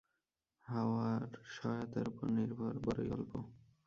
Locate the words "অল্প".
3.09-3.31